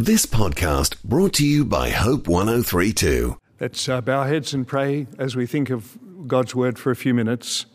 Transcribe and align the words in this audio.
This 0.00 0.26
podcast 0.26 1.02
brought 1.02 1.32
to 1.34 1.44
you 1.44 1.64
by 1.64 1.90
Hope 1.90 2.28
1032. 2.28 3.36
Let's 3.58 3.88
uh, 3.88 4.00
bow 4.00 4.20
our 4.20 4.28
heads 4.28 4.54
and 4.54 4.64
pray 4.64 5.08
as 5.18 5.34
we 5.34 5.44
think 5.44 5.70
of 5.70 5.98
God's 6.28 6.54
word 6.54 6.78
for 6.78 6.92
a 6.92 6.96
few 6.96 7.12
minutes. 7.12 7.66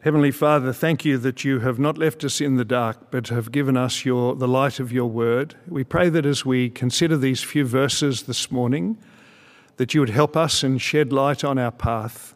Heavenly 0.00 0.32
Father, 0.32 0.72
thank 0.72 1.04
you 1.04 1.16
that 1.18 1.44
you 1.44 1.60
have 1.60 1.78
not 1.78 1.96
left 1.96 2.24
us 2.24 2.40
in 2.40 2.56
the 2.56 2.64
dark, 2.64 3.12
but 3.12 3.28
have 3.28 3.52
given 3.52 3.76
us 3.76 4.04
your, 4.04 4.34
the 4.34 4.48
light 4.48 4.80
of 4.80 4.90
your 4.90 5.06
word. 5.06 5.54
We 5.68 5.84
pray 5.84 6.08
that 6.08 6.26
as 6.26 6.44
we 6.44 6.70
consider 6.70 7.16
these 7.16 7.44
few 7.44 7.64
verses 7.64 8.24
this 8.24 8.50
morning, 8.50 8.98
that 9.76 9.94
you 9.94 10.00
would 10.00 10.10
help 10.10 10.36
us 10.36 10.64
and 10.64 10.82
shed 10.82 11.12
light 11.12 11.44
on 11.44 11.56
our 11.56 11.70
path, 11.70 12.34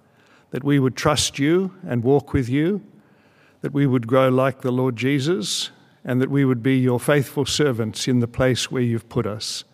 that 0.53 0.63
we 0.63 0.79
would 0.79 0.95
trust 0.95 1.41
you 1.41 1.75
and 1.85 2.05
walk 2.05 2.33
with 2.33 2.49
you, 2.49 2.85
that 3.63 3.73
we 3.73 3.85
would 3.85 4.07
grow 4.07 4.29
like 4.29 4.61
the 4.61 4.71
Lord 4.71 4.95
Jesus, 4.95 5.73
and 6.05 6.21
that 6.21 6.31
we 6.31 6.45
would 6.45 6.63
be 6.63 6.79
your 6.79 7.01
faithful 7.01 7.47
servants 7.47 8.09
in 8.09 8.21
the 8.21 8.29
place 8.29 8.71
where 8.71 8.83
you've 8.83 9.09
put 9.09 9.27
us. 9.27 9.65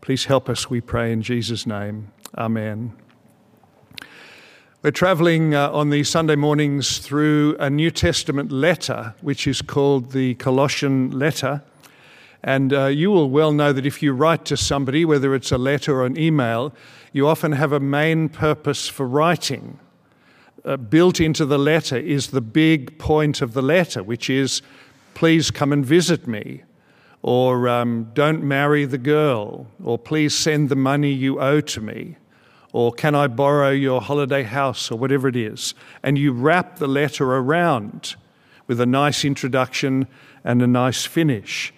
Please 0.00 0.26
help 0.26 0.48
us, 0.48 0.70
we 0.70 0.80
pray, 0.80 1.12
in 1.12 1.22
Jesus' 1.22 1.66
name. 1.66 2.12
Amen. 2.36 2.92
We're 4.82 4.92
traveling 4.92 5.54
uh, 5.54 5.70
on 5.72 5.90
these 5.90 6.08
Sunday 6.08 6.36
mornings 6.36 6.98
through 6.98 7.56
a 7.58 7.68
New 7.68 7.90
Testament 7.90 8.52
letter, 8.52 9.14
which 9.20 9.46
is 9.46 9.60
called 9.60 10.12
the 10.12 10.34
Colossian 10.34 11.10
letter. 11.10 11.62
And 12.44 12.72
uh, 12.72 12.86
you 12.86 13.10
will 13.10 13.28
well 13.28 13.50
know 13.50 13.72
that 13.72 13.84
if 13.84 14.00
you 14.00 14.12
write 14.12 14.44
to 14.44 14.56
somebody, 14.56 15.04
whether 15.04 15.34
it's 15.34 15.50
a 15.50 15.58
letter 15.58 16.00
or 16.00 16.06
an 16.06 16.16
email, 16.16 16.72
you 17.12 17.26
often 17.26 17.52
have 17.52 17.72
a 17.72 17.80
main 17.80 18.28
purpose 18.28 18.86
for 18.86 19.08
writing. 19.08 19.80
Uh, 20.64 20.76
built 20.76 21.20
into 21.20 21.44
the 21.44 21.58
letter 21.58 21.96
is 21.96 22.28
the 22.28 22.40
big 22.40 22.98
point 22.98 23.42
of 23.42 23.54
the 23.54 23.62
letter, 23.62 24.02
which 24.02 24.30
is 24.30 24.62
please 25.16 25.50
come 25.50 25.72
and 25.72 25.84
visit 25.84 26.26
me, 26.26 26.62
or 27.22 27.70
um, 27.70 28.10
don't 28.12 28.44
marry 28.44 28.84
the 28.84 28.98
girl, 28.98 29.66
or 29.82 29.98
please 29.98 30.36
send 30.36 30.68
the 30.68 30.76
money 30.76 31.10
you 31.10 31.40
owe 31.40 31.62
to 31.62 31.80
me, 31.80 32.16
or 32.74 32.92
can 32.92 33.14
I 33.14 33.26
borrow 33.26 33.70
your 33.70 34.02
holiday 34.02 34.42
house, 34.42 34.90
or 34.90 34.98
whatever 34.98 35.26
it 35.26 35.34
is. 35.34 35.72
And 36.02 36.18
you 36.18 36.32
wrap 36.32 36.76
the 36.76 36.86
letter 36.86 37.24
around 37.24 38.14
with 38.66 38.78
a 38.78 38.84
nice 38.84 39.24
introduction 39.24 40.06
and 40.44 40.60
a 40.60 40.66
nice 40.66 41.06
finish. 41.06 41.72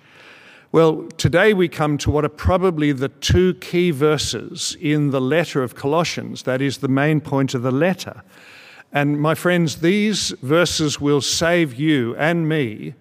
Well, 0.72 1.04
today 1.16 1.54
we 1.54 1.68
come 1.68 1.96
to 1.98 2.10
what 2.10 2.24
are 2.24 2.28
probably 2.28 2.90
the 2.90 3.08
two 3.08 3.54
key 3.54 3.92
verses 3.92 4.76
in 4.80 5.10
the 5.10 5.20
letter 5.20 5.62
of 5.62 5.76
Colossians. 5.76 6.42
That 6.42 6.60
is 6.60 6.78
the 6.78 6.88
main 6.88 7.20
point 7.20 7.54
of 7.54 7.62
the 7.62 7.70
letter. 7.70 8.24
And 8.92 9.20
my 9.20 9.36
friends, 9.36 9.76
these 9.76 10.30
verses 10.42 11.00
will 11.00 11.20
save 11.20 11.76
you 11.76 12.16
and 12.16 12.48
me 12.48 12.94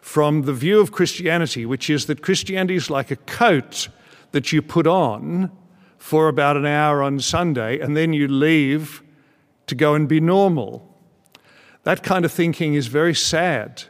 from 0.00 0.42
the 0.42 0.52
view 0.52 0.80
of 0.80 0.92
Christianity, 0.92 1.66
which 1.66 1.90
is 1.90 2.06
that 2.06 2.22
Christianity 2.22 2.76
is 2.76 2.90
like 2.90 3.10
a 3.10 3.16
coat 3.16 3.88
that 4.32 4.52
you 4.52 4.62
put 4.62 4.86
on 4.86 5.50
for 5.98 6.28
about 6.28 6.56
an 6.56 6.66
hour 6.66 7.02
on 7.02 7.20
Sunday 7.20 7.80
and 7.80 7.96
then 7.96 8.12
you 8.12 8.28
leave 8.28 9.02
to 9.66 9.74
go 9.74 9.94
and 9.94 10.08
be 10.08 10.20
normal. 10.20 10.84
That 11.82 12.02
kind 12.02 12.24
of 12.24 12.32
thinking 12.32 12.74
is 12.74 12.86
very 12.86 13.14
sad. 13.14 13.84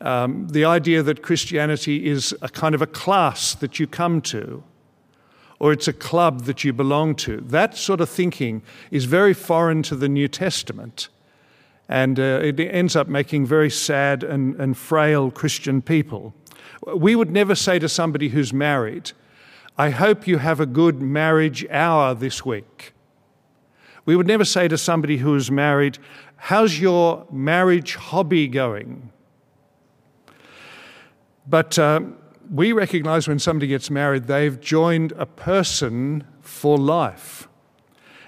Um, 0.00 0.48
the 0.48 0.64
idea 0.64 1.02
that 1.02 1.22
Christianity 1.22 2.06
is 2.06 2.34
a 2.40 2.48
kind 2.48 2.74
of 2.74 2.82
a 2.82 2.86
class 2.86 3.54
that 3.56 3.78
you 3.78 3.86
come 3.86 4.20
to, 4.22 4.62
or 5.58 5.72
it's 5.72 5.88
a 5.88 5.92
club 5.92 6.44
that 6.44 6.64
you 6.64 6.72
belong 6.72 7.14
to, 7.16 7.42
that 7.42 7.76
sort 7.76 8.00
of 8.00 8.08
thinking 8.08 8.62
is 8.90 9.04
very 9.04 9.34
foreign 9.34 9.82
to 9.84 9.94
the 9.94 10.08
New 10.08 10.26
Testament. 10.26 11.08
And 11.90 12.20
uh, 12.20 12.40
it 12.44 12.60
ends 12.60 12.94
up 12.94 13.08
making 13.08 13.46
very 13.46 13.68
sad 13.68 14.22
and, 14.22 14.54
and 14.60 14.78
frail 14.78 15.32
Christian 15.32 15.82
people. 15.82 16.32
We 16.86 17.16
would 17.16 17.32
never 17.32 17.56
say 17.56 17.80
to 17.80 17.88
somebody 17.88 18.28
who's 18.28 18.52
married, 18.52 19.10
I 19.76 19.90
hope 19.90 20.28
you 20.28 20.38
have 20.38 20.60
a 20.60 20.66
good 20.66 21.02
marriage 21.02 21.66
hour 21.68 22.14
this 22.14 22.46
week. 22.46 22.92
We 24.06 24.14
would 24.14 24.28
never 24.28 24.44
say 24.44 24.68
to 24.68 24.78
somebody 24.78 25.16
who 25.16 25.34
is 25.34 25.50
married, 25.50 25.98
How's 26.36 26.78
your 26.78 27.26
marriage 27.30 27.96
hobby 27.96 28.46
going? 28.46 29.10
But 31.44 31.76
uh, 31.76 32.02
we 32.48 32.72
recognize 32.72 33.26
when 33.26 33.40
somebody 33.40 33.66
gets 33.66 33.90
married, 33.90 34.24
they've 34.24 34.60
joined 34.60 35.10
a 35.16 35.26
person 35.26 36.22
for 36.40 36.78
life. 36.78 37.48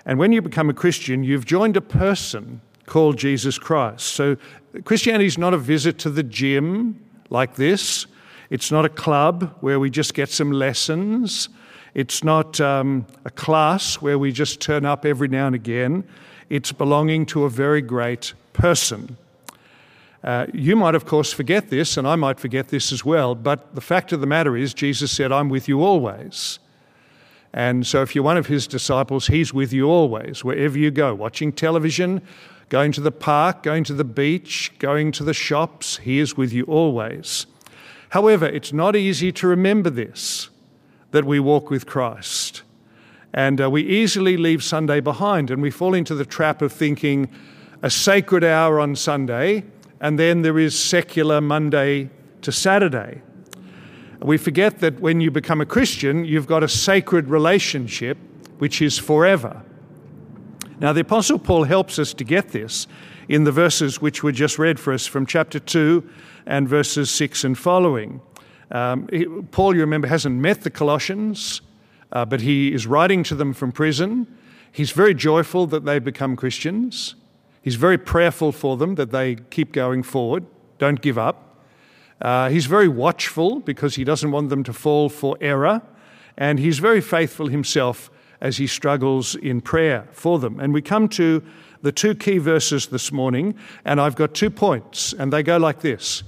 And 0.04 0.18
when 0.18 0.32
you 0.32 0.42
become 0.42 0.68
a 0.68 0.74
Christian, 0.74 1.22
you've 1.22 1.46
joined 1.46 1.76
a 1.76 1.80
person 1.80 2.60
called 2.86 3.16
Jesus 3.16 3.58
Christ. 3.58 4.06
So 4.06 4.36
Christianity 4.84 5.26
is 5.26 5.38
not 5.38 5.54
a 5.54 5.58
visit 5.58 5.98
to 6.00 6.10
the 6.10 6.22
gym 6.22 7.02
like 7.30 7.56
this. 7.56 8.06
It's 8.50 8.70
not 8.70 8.84
a 8.84 8.88
club 8.88 9.54
where 9.60 9.80
we 9.80 9.90
just 9.90 10.14
get 10.14 10.28
some 10.28 10.50
lessons. 10.50 11.48
It's 11.94 12.24
not 12.24 12.60
um, 12.60 13.06
a 13.24 13.30
class 13.30 13.96
where 14.00 14.18
we 14.18 14.32
just 14.32 14.60
turn 14.60 14.84
up 14.84 15.04
every 15.04 15.28
now 15.28 15.46
and 15.46 15.54
again. 15.54 16.04
It's 16.48 16.72
belonging 16.72 17.26
to 17.26 17.44
a 17.44 17.50
very 17.50 17.82
great 17.82 18.34
person. 18.52 19.16
Uh, 20.24 20.46
you 20.54 20.76
might, 20.76 20.94
of 20.94 21.04
course, 21.04 21.32
forget 21.32 21.68
this, 21.68 21.96
and 21.96 22.06
I 22.06 22.14
might 22.14 22.38
forget 22.38 22.68
this 22.68 22.92
as 22.92 23.04
well, 23.04 23.34
but 23.34 23.74
the 23.74 23.80
fact 23.80 24.12
of 24.12 24.20
the 24.20 24.26
matter 24.26 24.56
is, 24.56 24.72
Jesus 24.72 25.10
said, 25.10 25.32
I'm 25.32 25.48
with 25.48 25.66
you 25.66 25.82
always. 25.82 26.60
And 27.52 27.86
so, 27.86 28.02
if 28.02 28.14
you're 28.14 28.24
one 28.24 28.36
of 28.36 28.46
his 28.46 28.66
disciples, 28.66 29.26
he's 29.26 29.52
with 29.52 29.72
you 29.72 29.90
always, 29.90 30.44
wherever 30.44 30.78
you 30.78 30.90
go, 30.90 31.14
watching 31.14 31.52
television, 31.52 32.22
going 32.72 32.90
to 32.90 33.02
the 33.02 33.12
park, 33.12 33.62
going 33.62 33.84
to 33.84 33.92
the 33.92 34.02
beach, 34.02 34.72
going 34.78 35.12
to 35.12 35.22
the 35.22 35.34
shops. 35.34 35.98
He 35.98 36.18
is 36.18 36.38
with 36.38 36.54
you 36.54 36.64
always. 36.64 37.44
However, 38.08 38.46
it's 38.46 38.72
not 38.72 38.96
easy 38.96 39.30
to 39.30 39.46
remember 39.46 39.90
this 39.90 40.48
that 41.10 41.26
we 41.26 41.38
walk 41.38 41.68
with 41.68 41.84
Christ. 41.84 42.62
And 43.34 43.60
uh, 43.60 43.68
we 43.68 43.82
easily 43.82 44.38
leave 44.38 44.64
Sunday 44.64 45.00
behind 45.00 45.50
and 45.50 45.60
we 45.60 45.70
fall 45.70 45.92
into 45.92 46.14
the 46.14 46.24
trap 46.24 46.62
of 46.62 46.72
thinking 46.72 47.28
a 47.82 47.90
sacred 47.90 48.42
hour 48.42 48.80
on 48.80 48.96
Sunday 48.96 49.64
and 50.00 50.18
then 50.18 50.40
there 50.40 50.58
is 50.58 50.78
secular 50.78 51.42
Monday 51.42 52.08
to 52.40 52.50
Saturday. 52.50 53.20
We 54.20 54.38
forget 54.38 54.78
that 54.78 54.98
when 54.98 55.20
you 55.20 55.30
become 55.30 55.60
a 55.60 55.66
Christian, 55.66 56.24
you've 56.24 56.46
got 56.46 56.62
a 56.62 56.68
sacred 56.68 57.28
relationship 57.28 58.16
which 58.56 58.80
is 58.80 58.98
forever. 58.98 59.62
Now, 60.82 60.92
the 60.92 61.02
Apostle 61.02 61.38
Paul 61.38 61.62
helps 61.62 62.00
us 62.00 62.12
to 62.14 62.24
get 62.24 62.48
this 62.48 62.88
in 63.28 63.44
the 63.44 63.52
verses 63.52 64.02
which 64.02 64.24
were 64.24 64.32
just 64.32 64.58
read 64.58 64.80
for 64.80 64.92
us 64.92 65.06
from 65.06 65.26
chapter 65.26 65.60
2 65.60 66.02
and 66.44 66.68
verses 66.68 67.08
6 67.08 67.44
and 67.44 67.56
following. 67.56 68.20
Um, 68.72 69.06
Paul, 69.52 69.76
you 69.76 69.80
remember, 69.82 70.08
hasn't 70.08 70.34
met 70.34 70.62
the 70.62 70.70
Colossians, 70.70 71.60
uh, 72.10 72.24
but 72.24 72.40
he 72.40 72.72
is 72.72 72.88
writing 72.88 73.22
to 73.24 73.36
them 73.36 73.52
from 73.52 73.70
prison. 73.70 74.26
He's 74.72 74.90
very 74.90 75.14
joyful 75.14 75.68
that 75.68 75.84
they 75.84 76.00
become 76.00 76.34
Christians. 76.34 77.14
He's 77.62 77.76
very 77.76 77.96
prayerful 77.96 78.50
for 78.50 78.76
them 78.76 78.96
that 78.96 79.12
they 79.12 79.36
keep 79.36 79.70
going 79.70 80.02
forward, 80.02 80.44
don't 80.78 81.00
give 81.00 81.16
up. 81.16 81.64
Uh, 82.20 82.48
he's 82.48 82.66
very 82.66 82.88
watchful 82.88 83.60
because 83.60 83.94
he 83.94 84.02
doesn't 84.02 84.32
want 84.32 84.48
them 84.48 84.64
to 84.64 84.72
fall 84.72 85.08
for 85.08 85.38
error. 85.40 85.80
And 86.36 86.58
he's 86.58 86.80
very 86.80 87.00
faithful 87.00 87.46
himself 87.46 88.10
as 88.42 88.56
he 88.56 88.66
struggles 88.66 89.36
in 89.36 89.60
prayer 89.60 90.06
for 90.10 90.38
them. 90.40 90.58
And 90.60 90.74
we 90.74 90.82
come 90.82 91.08
to 91.10 91.42
the 91.80 91.92
two 91.92 92.14
key 92.14 92.38
verses 92.38 92.88
this 92.88 93.12
morning, 93.12 93.54
and 93.84 94.00
I've 94.00 94.16
got 94.16 94.34
two 94.34 94.50
points, 94.50 95.12
and 95.12 95.32
they 95.32 95.42
go 95.42 95.56
like 95.56 95.80
this 95.80 96.24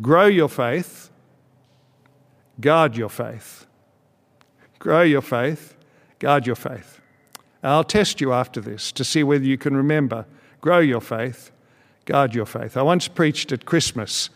Grow 0.00 0.26
your 0.26 0.48
faith, 0.48 1.10
guard 2.60 2.96
your 2.96 3.10
faith. 3.10 3.66
Grow 4.78 5.02
your 5.02 5.22
faith, 5.22 5.74
guard 6.20 6.46
your 6.46 6.54
faith. 6.54 7.00
I'll 7.62 7.82
test 7.82 8.20
you 8.20 8.32
after 8.32 8.60
this 8.60 8.92
to 8.92 9.02
see 9.02 9.24
whether 9.24 9.44
you 9.44 9.58
can 9.58 9.76
remember. 9.76 10.24
Grow 10.60 10.78
your 10.78 11.00
faith, 11.00 11.50
guard 12.04 12.34
your 12.34 12.46
faith. 12.46 12.76
I 12.76 12.82
once 12.82 13.08
preached 13.08 13.50
at 13.52 13.66
Christmas. 13.66 14.30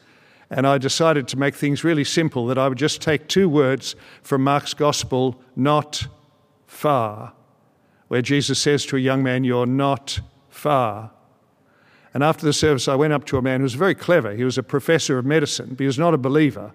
And 0.52 0.66
I 0.66 0.78
decided 0.78 1.28
to 1.28 1.38
make 1.38 1.54
things 1.54 1.84
really 1.84 2.02
simple 2.02 2.46
that 2.46 2.58
I 2.58 2.66
would 2.66 2.76
just 2.76 3.00
take 3.00 3.28
two 3.28 3.48
words 3.48 3.94
from 4.20 4.42
Mark's 4.42 4.74
Gospel, 4.74 5.40
not 5.54 6.08
far, 6.80 7.34
where 8.08 8.22
Jesus 8.22 8.58
says 8.58 8.86
to 8.86 8.96
a 8.96 9.00
young 9.00 9.22
man, 9.22 9.44
You're 9.44 9.66
not 9.66 10.20
far. 10.48 11.10
And 12.14 12.24
after 12.24 12.44
the 12.44 12.52
service, 12.52 12.88
I 12.88 12.94
went 12.94 13.12
up 13.12 13.24
to 13.26 13.36
a 13.36 13.42
man 13.42 13.60
who 13.60 13.64
was 13.64 13.74
very 13.74 13.94
clever. 13.94 14.34
He 14.34 14.44
was 14.44 14.58
a 14.58 14.62
professor 14.62 15.18
of 15.18 15.26
medicine, 15.26 15.68
but 15.70 15.80
he 15.80 15.86
was 15.86 15.98
not 15.98 16.14
a 16.14 16.18
believer. 16.18 16.72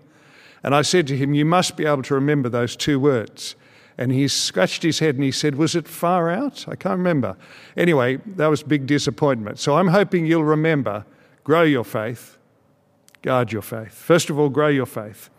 And 0.64 0.74
I 0.74 0.84
said 0.84 1.08
to 1.08 1.18
him, 1.18 1.34
You 1.34 1.44
must 1.44 1.76
be 1.76 1.86
able 1.86 2.04
to 2.04 2.14
remember 2.14 2.50
those 2.50 2.76
two 2.76 3.00
words. 3.00 3.56
And 3.98 4.12
he 4.12 4.28
scratched 4.28 4.84
his 4.84 5.00
head 5.00 5.16
and 5.16 5.24
he 5.24 5.32
said, 5.32 5.56
Was 5.56 5.76
it 5.76 5.88
far 5.88 6.30
out? 6.30 6.68
I 6.68 6.76
can't 6.76 6.98
remember. 6.98 7.36
Anyway, 7.76 8.20
that 8.36 8.48
was 8.48 8.62
big 8.62 8.86
disappointment. 8.86 9.58
So 9.60 9.78
I'm 9.78 9.88
hoping 9.88 10.26
you'll 10.26 10.44
remember 10.44 11.06
grow 11.44 11.64
your 11.64 11.84
faith, 11.84 12.38
guard 13.22 13.52
your 13.52 13.62
faith. 13.62 13.94
First 13.94 14.30
of 14.30 14.40
all, 14.40 14.50
grow 14.50 14.68
your 14.68 14.86
faith. 14.86 15.30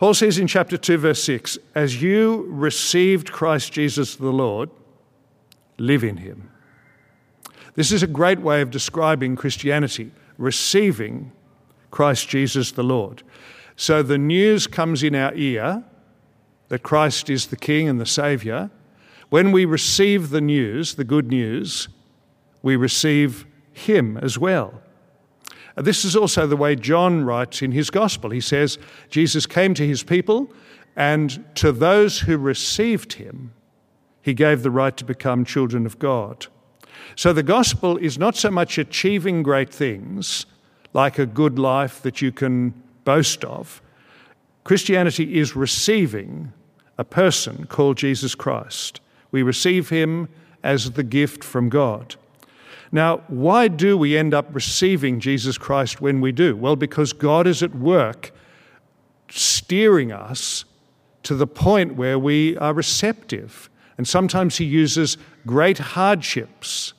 Paul 0.00 0.14
says 0.14 0.38
in 0.38 0.46
chapter 0.46 0.78
2, 0.78 0.96
verse 0.96 1.22
6 1.24 1.58
As 1.74 2.00
you 2.00 2.46
received 2.48 3.30
Christ 3.30 3.70
Jesus 3.70 4.16
the 4.16 4.32
Lord, 4.32 4.70
live 5.76 6.02
in 6.02 6.16
him. 6.16 6.50
This 7.74 7.92
is 7.92 8.02
a 8.02 8.06
great 8.06 8.40
way 8.40 8.62
of 8.62 8.70
describing 8.70 9.36
Christianity 9.36 10.10
receiving 10.38 11.32
Christ 11.90 12.30
Jesus 12.30 12.72
the 12.72 12.82
Lord. 12.82 13.22
So 13.76 14.02
the 14.02 14.16
news 14.16 14.66
comes 14.66 15.02
in 15.02 15.14
our 15.14 15.34
ear 15.34 15.84
that 16.68 16.82
Christ 16.82 17.28
is 17.28 17.48
the 17.48 17.56
King 17.56 17.86
and 17.86 18.00
the 18.00 18.06
Saviour. 18.06 18.70
When 19.28 19.52
we 19.52 19.66
receive 19.66 20.30
the 20.30 20.40
news, 20.40 20.94
the 20.94 21.04
good 21.04 21.28
news, 21.28 21.88
we 22.62 22.74
receive 22.74 23.44
Him 23.74 24.16
as 24.16 24.38
well. 24.38 24.80
This 25.82 26.04
is 26.04 26.16
also 26.16 26.46
the 26.46 26.56
way 26.56 26.76
John 26.76 27.24
writes 27.24 27.62
in 27.62 27.72
his 27.72 27.90
Gospel. 27.90 28.30
He 28.30 28.40
says, 28.40 28.78
Jesus 29.08 29.46
came 29.46 29.74
to 29.74 29.86
his 29.86 30.02
people, 30.02 30.52
and 30.96 31.44
to 31.56 31.72
those 31.72 32.20
who 32.20 32.36
received 32.36 33.14
him, 33.14 33.52
he 34.22 34.34
gave 34.34 34.62
the 34.62 34.70
right 34.70 34.96
to 34.96 35.04
become 35.04 35.44
children 35.44 35.86
of 35.86 35.98
God. 35.98 36.46
So 37.16 37.32
the 37.32 37.42
gospel 37.42 37.96
is 37.96 38.18
not 38.18 38.36
so 38.36 38.50
much 38.50 38.78
achieving 38.78 39.42
great 39.42 39.72
things, 39.72 40.46
like 40.92 41.18
a 41.18 41.26
good 41.26 41.58
life 41.58 42.02
that 42.02 42.20
you 42.20 42.32
can 42.32 42.74
boast 43.04 43.44
of. 43.44 43.80
Christianity 44.64 45.38
is 45.38 45.56
receiving 45.56 46.52
a 46.98 47.04
person 47.04 47.66
called 47.66 47.96
Jesus 47.96 48.34
Christ. 48.34 49.00
We 49.30 49.42
receive 49.42 49.88
him 49.88 50.28
as 50.62 50.92
the 50.92 51.02
gift 51.02 51.42
from 51.42 51.68
God. 51.68 52.16
Now, 52.92 53.18
why 53.28 53.68
do 53.68 53.96
we 53.96 54.16
end 54.16 54.34
up 54.34 54.48
receiving 54.52 55.20
Jesus 55.20 55.56
Christ 55.58 56.00
when 56.00 56.20
we 56.20 56.32
do? 56.32 56.56
Well, 56.56 56.76
because 56.76 57.12
God 57.12 57.46
is 57.46 57.62
at 57.62 57.74
work 57.74 58.32
steering 59.28 60.10
us 60.10 60.64
to 61.22 61.34
the 61.34 61.46
point 61.46 61.94
where 61.94 62.18
we 62.18 62.56
are 62.56 62.72
receptive. 62.72 63.70
And 63.96 64.08
sometimes 64.08 64.56
He 64.56 64.64
uses 64.64 65.16
great 65.46 65.78
hardships 65.78 66.94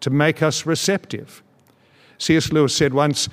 to 0.00 0.10
make 0.10 0.42
us 0.42 0.66
receptive. 0.66 1.42
C.S. 2.18 2.52
Lewis 2.52 2.74
said 2.74 2.92
once 2.92 3.28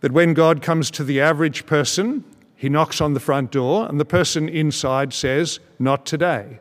that 0.00 0.12
when 0.12 0.34
God 0.34 0.62
comes 0.62 0.90
to 0.92 1.04
the 1.04 1.20
average 1.20 1.66
person, 1.66 2.24
he 2.56 2.68
knocks 2.68 3.00
on 3.00 3.12
the 3.12 3.20
front 3.20 3.50
door, 3.50 3.88
and 3.88 3.98
the 3.98 4.04
person 4.04 4.48
inside 4.48 5.12
says, 5.12 5.58
Not 5.78 6.06
today. 6.06 6.60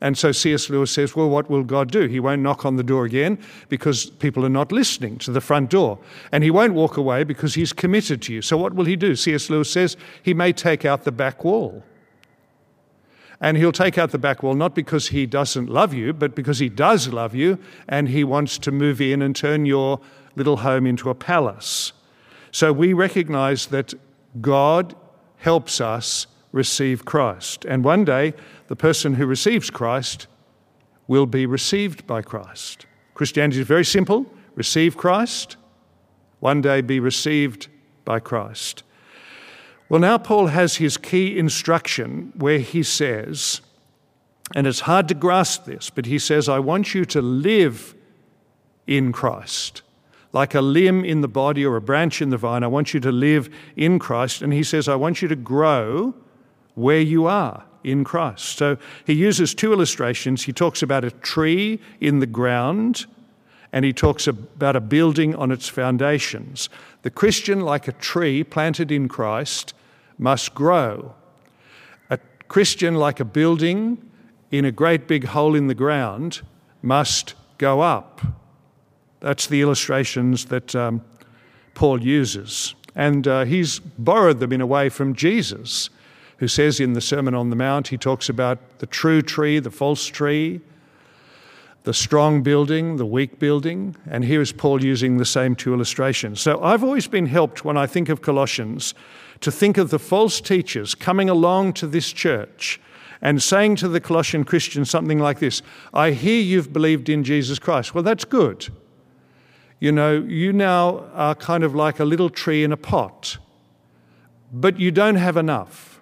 And 0.00 0.16
so 0.16 0.30
C.S. 0.30 0.70
Lewis 0.70 0.92
says, 0.92 1.16
Well, 1.16 1.28
what 1.28 1.50
will 1.50 1.64
God 1.64 1.90
do? 1.90 2.06
He 2.06 2.20
won't 2.20 2.42
knock 2.42 2.64
on 2.64 2.76
the 2.76 2.84
door 2.84 3.04
again 3.04 3.38
because 3.68 4.06
people 4.06 4.44
are 4.46 4.50
not 4.50 4.70
listening 4.70 5.18
to 5.18 5.32
the 5.32 5.40
front 5.40 5.70
door. 5.70 5.98
And 6.30 6.44
he 6.44 6.50
won't 6.50 6.74
walk 6.74 6.96
away 6.96 7.24
because 7.24 7.54
he's 7.54 7.72
committed 7.72 8.22
to 8.22 8.32
you. 8.32 8.42
So 8.42 8.56
what 8.56 8.74
will 8.74 8.84
he 8.84 8.96
do? 8.96 9.16
C.S. 9.16 9.50
Lewis 9.50 9.70
says, 9.70 9.96
He 10.22 10.34
may 10.34 10.52
take 10.52 10.84
out 10.84 11.04
the 11.04 11.12
back 11.12 11.44
wall. 11.44 11.82
And 13.40 13.56
he'll 13.56 13.72
take 13.72 13.98
out 13.98 14.10
the 14.10 14.18
back 14.18 14.42
wall 14.42 14.54
not 14.54 14.74
because 14.74 15.08
he 15.08 15.24
doesn't 15.26 15.68
love 15.68 15.94
you, 15.94 16.12
but 16.12 16.34
because 16.34 16.58
he 16.58 16.68
does 16.68 17.08
love 17.08 17.34
you 17.34 17.58
and 17.88 18.08
he 18.08 18.24
wants 18.24 18.58
to 18.58 18.72
move 18.72 19.00
in 19.00 19.22
and 19.22 19.34
turn 19.34 19.64
your 19.64 20.00
little 20.34 20.58
home 20.58 20.86
into 20.86 21.08
a 21.08 21.14
palace. 21.14 21.92
So 22.50 22.72
we 22.72 22.92
recognize 22.92 23.66
that 23.66 23.94
God 24.40 24.96
helps 25.36 25.80
us 25.80 26.26
receive 26.52 27.04
Christ. 27.04 27.64
And 27.64 27.84
one 27.84 28.04
day, 28.04 28.34
the 28.68 28.76
person 28.76 29.14
who 29.14 29.26
receives 29.26 29.70
Christ 29.70 30.26
will 31.06 31.26
be 31.26 31.46
received 31.46 32.06
by 32.06 32.22
Christ. 32.22 32.86
Christianity 33.14 33.60
is 33.60 33.66
very 33.66 33.84
simple 33.84 34.26
receive 34.54 34.96
Christ, 34.96 35.56
one 36.40 36.60
day 36.60 36.80
be 36.80 36.98
received 36.98 37.68
by 38.04 38.18
Christ. 38.18 38.82
Well, 39.88 40.00
now 40.00 40.18
Paul 40.18 40.48
has 40.48 40.76
his 40.76 40.96
key 40.96 41.38
instruction 41.38 42.32
where 42.34 42.58
he 42.58 42.82
says, 42.82 43.60
and 44.54 44.66
it's 44.66 44.80
hard 44.80 45.08
to 45.08 45.14
grasp 45.14 45.64
this, 45.64 45.90
but 45.90 46.06
he 46.06 46.18
says, 46.18 46.48
I 46.48 46.58
want 46.58 46.94
you 46.94 47.04
to 47.06 47.22
live 47.22 47.94
in 48.86 49.12
Christ. 49.12 49.82
Like 50.32 50.54
a 50.54 50.60
limb 50.60 51.04
in 51.04 51.20
the 51.20 51.28
body 51.28 51.64
or 51.64 51.76
a 51.76 51.80
branch 51.80 52.20
in 52.20 52.30
the 52.30 52.36
vine, 52.36 52.64
I 52.64 52.66
want 52.66 52.92
you 52.92 53.00
to 53.00 53.12
live 53.12 53.48
in 53.76 53.98
Christ. 53.98 54.42
And 54.42 54.52
he 54.52 54.62
says, 54.62 54.88
I 54.88 54.94
want 54.94 55.22
you 55.22 55.28
to 55.28 55.36
grow 55.36 56.14
where 56.78 57.00
you 57.00 57.26
are 57.26 57.64
in 57.84 58.04
Christ. 58.04 58.56
So 58.56 58.76
he 59.06 59.14
uses 59.14 59.54
two 59.54 59.72
illustrations. 59.72 60.44
He 60.44 60.52
talks 60.52 60.82
about 60.82 61.04
a 61.04 61.10
tree 61.10 61.80
in 62.00 62.20
the 62.20 62.26
ground 62.26 63.06
and 63.72 63.84
he 63.84 63.92
talks 63.92 64.26
about 64.26 64.76
a 64.76 64.80
building 64.80 65.34
on 65.34 65.50
its 65.50 65.68
foundations. 65.68 66.68
The 67.02 67.10
Christian, 67.10 67.60
like 67.60 67.86
a 67.86 67.92
tree 67.92 68.42
planted 68.42 68.90
in 68.90 69.08
Christ, 69.08 69.74
must 70.16 70.54
grow. 70.54 71.14
A 72.10 72.18
Christian, 72.48 72.94
like 72.94 73.20
a 73.20 73.24
building 73.24 74.10
in 74.50 74.64
a 74.64 74.72
great 74.72 75.06
big 75.06 75.24
hole 75.26 75.54
in 75.54 75.66
the 75.66 75.74
ground, 75.74 76.40
must 76.80 77.34
go 77.58 77.80
up. 77.80 78.22
That's 79.20 79.46
the 79.46 79.60
illustrations 79.60 80.46
that 80.46 80.74
um, 80.74 81.02
Paul 81.74 82.02
uses. 82.02 82.74
And 82.94 83.28
uh, 83.28 83.44
he's 83.44 83.78
borrowed 83.80 84.40
them 84.40 84.52
in 84.52 84.60
a 84.60 84.66
way 84.66 84.88
from 84.88 85.14
Jesus, 85.14 85.90
who 86.38 86.48
says 86.48 86.80
in 86.80 86.94
the 86.94 87.00
Sermon 87.00 87.34
on 87.34 87.50
the 87.50 87.56
Mount, 87.56 87.88
he 87.88 87.98
talks 87.98 88.28
about 88.28 88.78
the 88.78 88.86
true 88.86 89.22
tree, 89.22 89.58
the 89.58 89.70
false 89.70 90.06
tree, 90.06 90.60
the 91.84 91.94
strong 91.94 92.42
building, 92.42 92.96
the 92.96 93.06
weak 93.06 93.38
building. 93.38 93.96
And 94.06 94.24
here 94.24 94.40
is 94.40 94.52
Paul 94.52 94.84
using 94.84 95.16
the 95.16 95.24
same 95.24 95.54
two 95.54 95.72
illustrations. 95.72 96.40
So 96.40 96.62
I've 96.62 96.84
always 96.84 97.06
been 97.06 97.26
helped 97.26 97.64
when 97.64 97.76
I 97.76 97.86
think 97.86 98.08
of 98.08 98.22
Colossians 98.22 98.94
to 99.40 99.50
think 99.50 99.78
of 99.78 99.90
the 99.90 99.98
false 99.98 100.40
teachers 100.40 100.94
coming 100.94 101.28
along 101.30 101.72
to 101.74 101.86
this 101.86 102.12
church 102.12 102.80
and 103.20 103.42
saying 103.42 103.76
to 103.76 103.88
the 103.88 104.00
Colossian 104.00 104.44
Christians 104.44 104.90
something 104.90 105.18
like 105.18 105.40
this 105.40 105.62
I 105.92 106.12
hear 106.12 106.40
you've 106.40 106.72
believed 106.72 107.08
in 107.08 107.24
Jesus 107.24 107.58
Christ. 107.58 107.94
Well, 107.94 108.04
that's 108.04 108.24
good. 108.24 108.68
You 109.80 109.92
know, 109.92 110.20
you 110.20 110.52
now 110.52 111.04
are 111.14 111.34
kind 111.34 111.62
of 111.62 111.74
like 111.74 112.00
a 112.00 112.04
little 112.04 112.30
tree 112.30 112.64
in 112.64 112.72
a 112.72 112.76
pot, 112.76 113.38
but 114.52 114.78
you 114.80 114.90
don't 114.90 115.16
have 115.16 115.36
enough. 115.36 115.97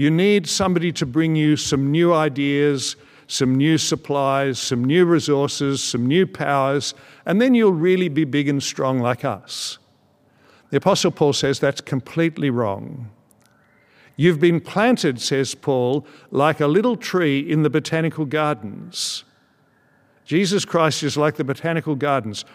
You 0.00 0.10
need 0.10 0.48
somebody 0.48 0.92
to 0.92 1.04
bring 1.04 1.36
you 1.36 1.58
some 1.58 1.90
new 1.90 2.14
ideas, 2.14 2.96
some 3.26 3.54
new 3.54 3.76
supplies, 3.76 4.58
some 4.58 4.82
new 4.82 5.04
resources, 5.04 5.84
some 5.84 6.06
new 6.06 6.26
powers, 6.26 6.94
and 7.26 7.38
then 7.38 7.52
you'll 7.52 7.74
really 7.74 8.08
be 8.08 8.24
big 8.24 8.48
and 8.48 8.62
strong 8.62 9.00
like 9.00 9.26
us. 9.26 9.76
The 10.70 10.78
Apostle 10.78 11.10
Paul 11.10 11.34
says 11.34 11.60
that's 11.60 11.82
completely 11.82 12.48
wrong. 12.48 13.10
You've 14.16 14.40
been 14.40 14.58
planted, 14.58 15.20
says 15.20 15.54
Paul, 15.54 16.06
like 16.30 16.60
a 16.60 16.66
little 16.66 16.96
tree 16.96 17.38
in 17.38 17.62
the 17.62 17.68
botanical 17.68 18.24
gardens. 18.24 19.24
Jesus 20.24 20.64
Christ 20.64 21.02
is 21.02 21.18
like 21.18 21.36
the 21.36 21.44
botanical 21.44 21.94
gardens. 21.94 22.46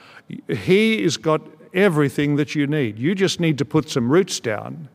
He 0.48 1.04
has 1.04 1.16
got 1.16 1.42
everything 1.76 2.38
that 2.38 2.56
you 2.56 2.66
need. 2.66 2.98
You 2.98 3.14
just 3.14 3.40
need 3.40 3.60
to 3.60 3.66
put 3.66 3.88
some 3.88 4.12
roots 4.12 4.40
down, 4.40 4.90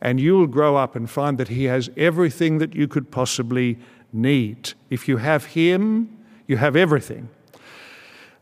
and 0.00 0.20
you'll 0.20 0.46
grow 0.46 0.76
up 0.76 0.96
and 0.96 1.08
find 1.08 1.38
that 1.38 1.48
He 1.48 1.64
has 1.64 1.90
everything 1.96 2.58
that 2.58 2.74
you 2.74 2.88
could 2.88 3.10
possibly 3.10 3.78
need. 4.12 4.72
If 4.88 5.08
you 5.08 5.18
have 5.18 5.46
Him, 5.46 6.16
you 6.46 6.56
have 6.56 6.76
everything. 6.76 7.28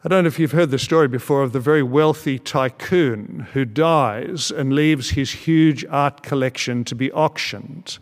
I 0.05 0.09
don't 0.09 0.23
know 0.23 0.29
if 0.29 0.39
you've 0.39 0.53
heard 0.53 0.71
the 0.71 0.79
story 0.79 1.09
before 1.09 1.43
of 1.43 1.53
the 1.53 1.59
very 1.59 1.83
wealthy 1.83 2.39
tycoon 2.39 3.49
who 3.53 3.65
dies 3.65 4.53
and 4.53 4.73
leaves 4.73 5.11
his 5.11 5.33
huge 5.33 5.85
art 5.91 6.23
collection 6.23 6.85
to 6.85 6.95
be 6.95 7.11
auctioned. 7.11 7.99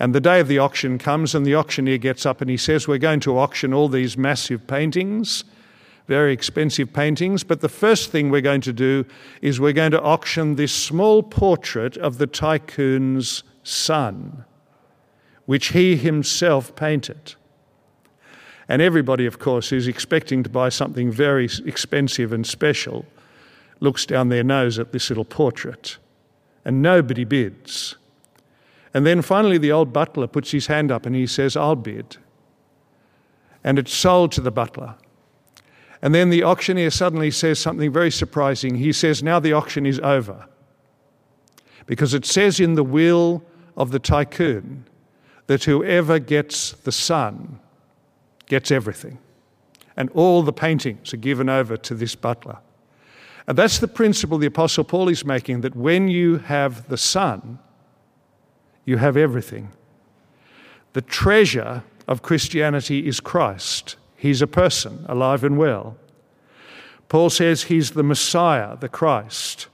And 0.00 0.12
the 0.12 0.20
day 0.20 0.40
of 0.40 0.48
the 0.48 0.58
auction 0.58 0.98
comes, 0.98 1.36
and 1.36 1.46
the 1.46 1.54
auctioneer 1.54 1.98
gets 1.98 2.26
up 2.26 2.40
and 2.40 2.50
he 2.50 2.56
says, 2.56 2.88
We're 2.88 2.98
going 2.98 3.20
to 3.20 3.38
auction 3.38 3.72
all 3.72 3.88
these 3.88 4.18
massive 4.18 4.66
paintings, 4.66 5.44
very 6.08 6.32
expensive 6.32 6.90
paintings, 6.90 7.44
but 7.44 7.60
the 7.60 7.68
first 7.68 8.10
thing 8.10 8.30
we're 8.30 8.40
going 8.40 8.62
to 8.62 8.72
do 8.72 9.04
is 9.42 9.60
we're 9.60 9.74
going 9.74 9.92
to 9.92 10.02
auction 10.02 10.56
this 10.56 10.72
small 10.72 11.22
portrait 11.22 11.98
of 11.98 12.16
the 12.16 12.26
tycoon's 12.26 13.44
son, 13.62 14.44
which 15.44 15.68
he 15.68 15.96
himself 15.96 16.74
painted. 16.74 17.34
And 18.68 18.80
everybody, 18.80 19.26
of 19.26 19.38
course, 19.38 19.68
who's 19.68 19.86
expecting 19.86 20.42
to 20.42 20.48
buy 20.48 20.70
something 20.70 21.10
very 21.10 21.48
expensive 21.66 22.32
and 22.32 22.46
special 22.46 23.04
looks 23.80 24.06
down 24.06 24.30
their 24.30 24.42
nose 24.42 24.78
at 24.78 24.92
this 24.92 25.10
little 25.10 25.26
portrait. 25.26 25.98
And 26.64 26.82
nobody 26.82 27.24
bids. 27.24 27.96
And 28.94 29.06
then 29.06 29.20
finally, 29.20 29.58
the 29.58 29.72
old 29.72 29.92
butler 29.92 30.26
puts 30.26 30.50
his 30.50 30.66
hand 30.66 30.90
up 30.90 31.04
and 31.04 31.14
he 31.14 31.26
says, 31.26 31.54
I'll 31.54 31.76
bid. 31.76 32.16
And 33.62 33.78
it's 33.78 33.92
sold 33.92 34.32
to 34.32 34.40
the 34.40 34.50
butler. 34.50 34.94
And 36.00 36.14
then 36.14 36.30
the 36.30 36.44
auctioneer 36.44 36.90
suddenly 36.90 37.30
says 37.30 37.58
something 37.58 37.92
very 37.92 38.10
surprising. 38.10 38.76
He 38.76 38.92
says, 38.92 39.22
Now 39.22 39.40
the 39.40 39.52
auction 39.52 39.84
is 39.84 39.98
over. 40.00 40.46
Because 41.86 42.14
it 42.14 42.24
says 42.24 42.60
in 42.60 42.74
the 42.74 42.84
will 42.84 43.42
of 43.76 43.90
the 43.90 43.98
tycoon 43.98 44.84
that 45.46 45.64
whoever 45.64 46.18
gets 46.18 46.72
the 46.72 46.92
son 46.92 47.58
gets 48.46 48.70
everything. 48.70 49.18
And 49.96 50.10
all 50.10 50.42
the 50.42 50.52
paintings 50.52 51.12
are 51.12 51.18
given 51.18 51.48
over 51.48 51.76
to 51.76 51.94
this 51.94 52.14
butler. 52.14 52.58
And 53.48 53.56
that's 53.56 53.78
the 53.78 53.88
principle 53.88 54.36
the 54.36 54.46
Apostle 54.46 54.84
Paul 54.84 55.08
is 55.08 55.24
making 55.24 55.62
that 55.62 55.74
when 55.74 56.08
you 56.08 56.36
have 56.38 56.88
the 56.88 56.98
Son, 56.98 57.58
you 58.84 58.98
have 58.98 59.16
everything. 59.16 59.72
The 60.92 61.00
treasure 61.00 61.82
of 62.06 62.20
Christianity 62.22 63.08
is 63.08 63.20
Christ. 63.20 63.96
He's 64.18 64.42
a 64.42 64.48
person, 64.48 65.06
alive 65.08 65.44
and 65.44 65.56
well. 65.56 65.96
Paul 67.08 67.30
says 67.30 67.64
he's 67.64 67.92
the 67.92 68.02
Messiah, 68.02 68.76
the 68.76 68.88
Christ. 68.88 69.68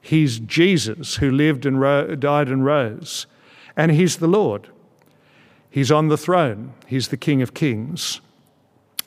He's 0.00 0.38
Jesus 0.38 1.16
who 1.16 1.30
lived 1.30 1.66
and 1.66 1.80
ro- 1.80 2.14
died 2.14 2.48
and 2.48 2.64
rose. 2.64 3.26
And 3.76 3.90
He's 3.92 4.16
the 4.16 4.28
Lord. 4.28 4.68
He's 5.68 5.90
on 5.90 6.08
the 6.08 6.16
throne. 6.16 6.72
He's 6.86 7.08
the 7.08 7.16
King 7.16 7.42
of 7.42 7.52
Kings. 7.52 8.20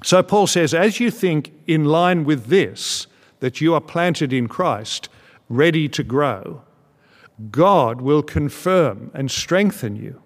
So 0.04 0.22
Paul 0.22 0.48
says, 0.48 0.74
as 0.74 1.00
you 1.00 1.10
think 1.12 1.54
in 1.66 1.86
line 1.86 2.26
with 2.26 2.48
this, 2.48 3.08
that 3.40 3.62
you 3.62 3.74
are 3.74 3.82
planted 3.82 4.32
in 4.34 4.48
Christ, 4.48 5.10
ready 5.50 5.90
to 5.90 6.04
grow, 6.04 6.62
God 7.52 8.02
will 8.02 8.24
confirm 8.24 9.12
and 9.14 9.32
strengthen 9.32 9.96
you. 9.96 10.22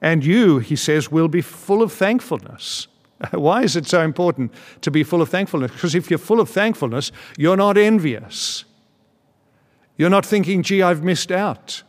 And 0.00 0.24
you, 0.24 0.58
he 0.58 0.76
says, 0.76 1.10
will 1.10 1.28
be 1.28 1.40
full 1.40 1.82
of 1.82 1.92
thankfulness. 1.92 2.88
Why 3.30 3.62
is 3.62 3.76
it 3.76 3.86
so 3.86 4.02
important 4.02 4.52
to 4.82 4.90
be 4.90 5.02
full 5.02 5.22
of 5.22 5.28
thankfulness? 5.28 5.72
Because 5.72 5.94
if 5.94 6.10
you're 6.10 6.18
full 6.18 6.40
of 6.40 6.50
thankfulness, 6.50 7.12
you're 7.36 7.56
not 7.56 7.78
envious. 7.78 8.64
You're 9.96 10.10
not 10.10 10.26
thinking, 10.26 10.62
gee, 10.62 10.82
I've 10.82 11.02
missed 11.02 11.32
out. 11.32 11.82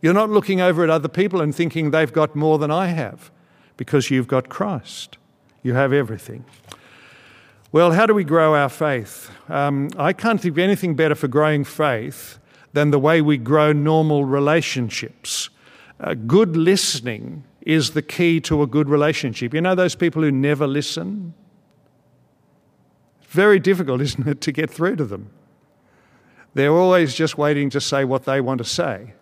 You're 0.00 0.14
not 0.14 0.30
looking 0.30 0.60
over 0.60 0.82
at 0.82 0.90
other 0.90 1.08
people 1.08 1.40
and 1.40 1.54
thinking 1.54 1.92
they've 1.92 2.12
got 2.12 2.34
more 2.34 2.58
than 2.58 2.70
I 2.72 2.86
have 2.86 3.30
because 3.76 4.10
you've 4.10 4.26
got 4.26 4.48
Christ. 4.48 5.16
You 5.62 5.74
have 5.74 5.92
everything. 5.92 6.44
Well, 7.70 7.92
how 7.92 8.06
do 8.06 8.12
we 8.12 8.24
grow 8.24 8.54
our 8.54 8.68
faith? 8.68 9.30
Um, 9.48 9.88
I 9.96 10.12
can't 10.12 10.40
think 10.40 10.54
of 10.54 10.58
anything 10.58 10.94
better 10.94 11.14
for 11.14 11.28
growing 11.28 11.64
faith 11.64 12.38
than 12.72 12.90
the 12.90 12.98
way 12.98 13.22
we 13.22 13.38
grow 13.38 13.72
normal 13.72 14.24
relationships. 14.24 15.50
Uh, 16.00 16.14
good 16.14 16.56
listening 16.56 17.44
is 17.66 17.92
the 17.92 18.02
key 18.02 18.40
to 18.40 18.62
a 18.62 18.66
good 18.66 18.88
relationship. 18.88 19.54
You 19.54 19.60
know 19.60 19.74
those 19.74 19.94
people 19.94 20.22
who 20.22 20.30
never 20.30 20.66
listen? 20.66 21.34
Very 23.28 23.58
difficult, 23.58 24.00
isn't 24.02 24.26
it, 24.26 24.40
to 24.42 24.52
get 24.52 24.70
through 24.70 24.96
to 24.96 25.04
them? 25.04 25.30
They're 26.54 26.72
always 26.72 27.14
just 27.14 27.38
waiting 27.38 27.70
to 27.70 27.80
say 27.80 28.04
what 28.04 28.24
they 28.24 28.40
want 28.40 28.58
to 28.58 28.64
say. 28.64 29.14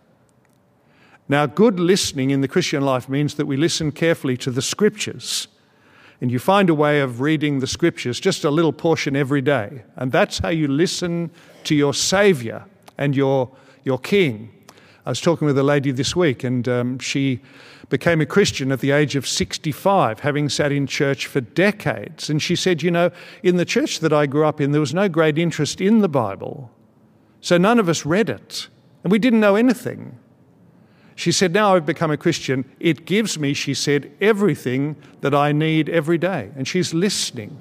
Now, 1.28 1.46
good 1.46 1.78
listening 1.78 2.30
in 2.30 2.40
the 2.40 2.48
Christian 2.48 2.82
life 2.82 3.08
means 3.08 3.34
that 3.34 3.46
we 3.46 3.56
listen 3.56 3.92
carefully 3.92 4.36
to 4.38 4.50
the 4.50 4.62
scriptures. 4.62 5.46
And 6.20 6.30
you 6.30 6.40
find 6.40 6.68
a 6.68 6.74
way 6.74 7.00
of 7.00 7.20
reading 7.20 7.60
the 7.60 7.68
scriptures, 7.68 8.18
just 8.18 8.44
a 8.44 8.50
little 8.50 8.72
portion 8.72 9.14
every 9.14 9.40
day. 9.40 9.84
And 9.94 10.10
that's 10.10 10.38
how 10.38 10.48
you 10.48 10.66
listen 10.66 11.30
to 11.64 11.74
your 11.74 11.94
Savior 11.94 12.64
and 12.98 13.14
your, 13.14 13.50
your 13.84 13.98
King. 13.98 14.52
I 15.10 15.18
was 15.18 15.20
talking 15.20 15.46
with 15.46 15.58
a 15.58 15.64
lady 15.64 15.90
this 15.90 16.14
week, 16.14 16.44
and 16.44 16.68
um, 16.68 17.00
she 17.00 17.40
became 17.88 18.20
a 18.20 18.26
Christian 18.26 18.70
at 18.70 18.78
the 18.78 18.92
age 18.92 19.16
of 19.16 19.26
65, 19.26 20.20
having 20.20 20.48
sat 20.48 20.70
in 20.70 20.86
church 20.86 21.26
for 21.26 21.40
decades. 21.40 22.30
And 22.30 22.40
she 22.40 22.54
said, 22.54 22.80
You 22.80 22.92
know, 22.92 23.10
in 23.42 23.56
the 23.56 23.64
church 23.64 23.98
that 23.98 24.12
I 24.12 24.26
grew 24.26 24.46
up 24.46 24.60
in, 24.60 24.70
there 24.70 24.80
was 24.80 24.94
no 24.94 25.08
great 25.08 25.36
interest 25.36 25.80
in 25.80 25.98
the 25.98 26.08
Bible. 26.08 26.70
So 27.40 27.58
none 27.58 27.80
of 27.80 27.88
us 27.88 28.06
read 28.06 28.30
it, 28.30 28.68
and 29.02 29.10
we 29.10 29.18
didn't 29.18 29.40
know 29.40 29.56
anything. 29.56 30.16
She 31.16 31.32
said, 31.32 31.52
Now 31.52 31.74
I've 31.74 31.86
become 31.86 32.12
a 32.12 32.16
Christian. 32.16 32.64
It 32.78 33.04
gives 33.04 33.36
me, 33.36 33.52
she 33.52 33.74
said, 33.74 34.12
everything 34.20 34.94
that 35.22 35.34
I 35.34 35.50
need 35.50 35.88
every 35.88 36.18
day. 36.18 36.52
And 36.54 36.68
she's 36.68 36.94
listening 36.94 37.58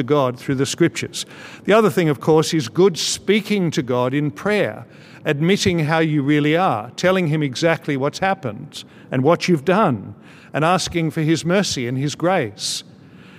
to 0.00 0.04
God 0.04 0.38
through 0.38 0.54
the 0.54 0.66
scriptures. 0.66 1.26
The 1.64 1.74
other 1.74 1.90
thing, 1.90 2.08
of 2.08 2.20
course, 2.20 2.54
is 2.54 2.68
good 2.68 2.96
speaking 2.96 3.70
to 3.72 3.82
God 3.82 4.14
in 4.14 4.30
prayer, 4.30 4.86
admitting 5.26 5.80
how 5.80 5.98
you 5.98 6.22
really 6.22 6.56
are, 6.56 6.90
telling 6.92 7.26
Him 7.26 7.42
exactly 7.42 7.96
what's 7.96 8.20
happened 8.20 8.84
and 9.10 9.22
what 9.22 9.46
you've 9.46 9.66
done, 9.66 10.14
and 10.54 10.64
asking 10.64 11.10
for 11.10 11.20
His 11.20 11.44
mercy 11.44 11.86
and 11.86 11.98
His 11.98 12.14
grace, 12.14 12.82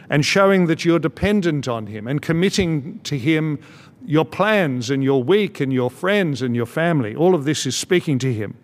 and 0.09 0.23
showing 0.23 0.67
that 0.67 0.85
you're 0.85 0.99
dependent 0.99 1.67
on 1.67 1.87
Him 1.87 2.07
and 2.07 2.21
committing 2.21 2.99
to 2.99 3.17
Him 3.17 3.59
your 4.05 4.25
plans 4.25 4.89
and 4.89 5.03
your 5.03 5.23
week 5.23 5.59
and 5.59 5.73
your 5.73 5.89
friends 5.89 6.41
and 6.41 6.55
your 6.55 6.65
family. 6.65 7.15
All 7.15 7.33
of 7.33 7.45
this 7.45 7.65
is 7.65 7.75
speaking 7.75 8.19
to 8.19 8.31
Him. 8.31 8.55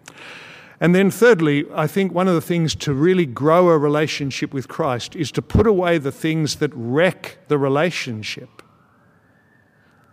And 0.80 0.94
then, 0.94 1.10
thirdly, 1.10 1.66
I 1.74 1.88
think 1.88 2.14
one 2.14 2.28
of 2.28 2.36
the 2.36 2.42
things 2.42 2.76
to 2.76 2.94
really 2.94 3.26
grow 3.26 3.70
a 3.70 3.78
relationship 3.78 4.54
with 4.54 4.68
Christ 4.68 5.16
is 5.16 5.32
to 5.32 5.42
put 5.42 5.66
away 5.66 5.98
the 5.98 6.12
things 6.12 6.58
that 6.58 6.72
wreck 6.74 7.40
the 7.48 7.58
relationship 7.58 8.50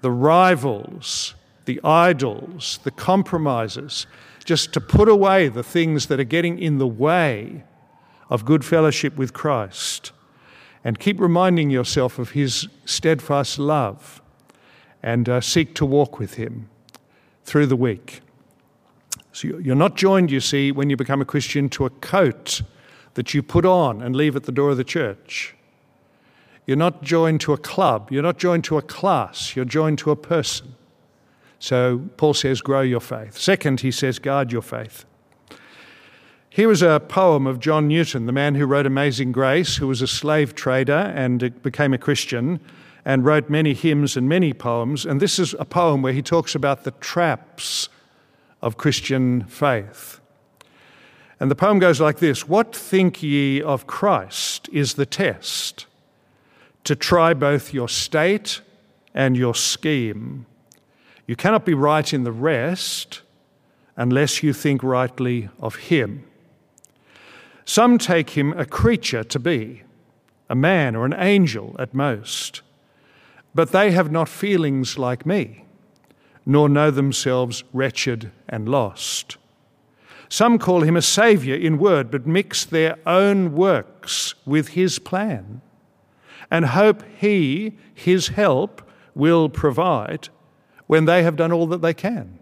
the 0.00 0.10
rivals, 0.10 1.34
the 1.64 1.80
idols, 1.82 2.78
the 2.84 2.90
compromises, 2.90 4.06
just 4.44 4.74
to 4.74 4.80
put 4.82 5.08
away 5.08 5.48
the 5.48 5.62
things 5.62 6.08
that 6.08 6.20
are 6.20 6.24
getting 6.24 6.58
in 6.58 6.76
the 6.76 6.86
way 6.86 7.64
of 8.28 8.44
good 8.44 8.66
fellowship 8.66 9.16
with 9.16 9.32
Christ. 9.32 10.12
And 10.84 10.98
keep 10.98 11.18
reminding 11.18 11.70
yourself 11.70 12.18
of 12.18 12.32
his 12.32 12.68
steadfast 12.84 13.58
love 13.58 14.20
and 15.02 15.26
uh, 15.26 15.40
seek 15.40 15.74
to 15.76 15.86
walk 15.86 16.18
with 16.18 16.34
him 16.34 16.68
through 17.44 17.64
the 17.66 17.76
week. 17.76 18.20
So 19.34 19.48
you're 19.48 19.74
not 19.74 19.96
joined, 19.96 20.30
you 20.30 20.38
see, 20.38 20.70
when 20.70 20.90
you 20.90 20.96
become 20.96 21.20
a 21.20 21.24
Christian 21.24 21.68
to 21.70 21.86
a 21.86 21.90
coat 21.90 22.62
that 23.14 23.34
you 23.34 23.42
put 23.42 23.66
on 23.66 24.00
and 24.00 24.14
leave 24.14 24.36
at 24.36 24.44
the 24.44 24.52
door 24.52 24.70
of 24.70 24.76
the 24.76 24.84
church. 24.84 25.56
You're 26.66 26.76
not 26.76 27.02
joined 27.02 27.40
to 27.42 27.52
a 27.52 27.58
club. 27.58 28.12
You're 28.12 28.22
not 28.22 28.38
joined 28.38 28.62
to 28.64 28.78
a 28.78 28.82
class. 28.82 29.56
You're 29.56 29.64
joined 29.64 29.98
to 29.98 30.12
a 30.12 30.16
person. 30.16 30.76
So 31.58 32.02
Paul 32.16 32.34
says, 32.34 32.60
grow 32.60 32.82
your 32.82 33.00
faith. 33.00 33.36
Second, 33.36 33.80
he 33.80 33.90
says, 33.90 34.20
guard 34.20 34.52
your 34.52 34.62
faith. 34.62 35.04
Here 36.48 36.70
is 36.70 36.82
a 36.82 37.00
poem 37.00 37.48
of 37.48 37.58
John 37.58 37.88
Newton, 37.88 38.26
the 38.26 38.32
man 38.32 38.54
who 38.54 38.66
wrote 38.66 38.86
Amazing 38.86 39.32
Grace, 39.32 39.76
who 39.76 39.88
was 39.88 40.00
a 40.00 40.06
slave 40.06 40.54
trader 40.54 41.12
and 41.16 41.42
uh, 41.42 41.48
became 41.48 41.92
a 41.92 41.98
Christian 41.98 42.60
and 43.04 43.24
wrote 43.24 43.50
many 43.50 43.74
hymns 43.74 44.16
and 44.16 44.28
many 44.28 44.52
poems. 44.52 45.04
And 45.04 45.20
this 45.20 45.40
is 45.40 45.56
a 45.58 45.64
poem 45.64 46.02
where 46.02 46.12
he 46.12 46.22
talks 46.22 46.54
about 46.54 46.84
the 46.84 46.92
traps 46.92 47.88
of 48.64 48.78
Christian 48.78 49.44
faith. 49.44 50.20
And 51.38 51.50
the 51.50 51.54
poem 51.54 51.78
goes 51.78 52.00
like 52.00 52.18
this 52.18 52.48
What 52.48 52.74
think 52.74 53.22
ye 53.22 53.62
of 53.62 53.86
Christ 53.86 54.68
is 54.72 54.94
the 54.94 55.06
test, 55.06 55.86
to 56.84 56.96
try 56.96 57.34
both 57.34 57.74
your 57.74 57.88
state 57.88 58.62
and 59.14 59.36
your 59.36 59.54
scheme. 59.54 60.46
You 61.26 61.36
cannot 61.36 61.66
be 61.66 61.74
right 61.74 62.12
in 62.12 62.24
the 62.24 62.32
rest 62.32 63.20
unless 63.96 64.42
you 64.42 64.52
think 64.54 64.82
rightly 64.82 65.50
of 65.60 65.76
him. 65.76 66.24
Some 67.66 67.98
take 67.98 68.30
him 68.30 68.52
a 68.54 68.64
creature 68.64 69.24
to 69.24 69.38
be, 69.38 69.82
a 70.48 70.54
man 70.54 70.96
or 70.96 71.04
an 71.04 71.14
angel 71.14 71.76
at 71.78 71.94
most, 71.94 72.62
but 73.54 73.72
they 73.72 73.90
have 73.90 74.10
not 74.10 74.28
feelings 74.28 74.98
like 74.98 75.26
me 75.26 75.63
nor 76.46 76.68
know 76.68 76.90
themselves 76.90 77.64
wretched 77.72 78.30
and 78.48 78.68
lost. 78.68 79.36
Some 80.28 80.58
call 80.58 80.82
him 80.82 80.96
a 80.96 81.02
saviour 81.02 81.56
in 81.56 81.78
word, 81.78 82.10
but 82.10 82.26
mix 82.26 82.64
their 82.64 82.98
own 83.06 83.54
works 83.54 84.34
with 84.44 84.68
his 84.68 84.98
plan 84.98 85.60
and 86.50 86.66
hope 86.66 87.02
he, 87.18 87.76
his 87.94 88.28
help, 88.28 88.82
will 89.14 89.48
provide 89.48 90.28
when 90.86 91.04
they 91.04 91.22
have 91.22 91.36
done 91.36 91.52
all 91.52 91.66
that 91.66 91.82
they 91.82 91.94
can. 91.94 92.38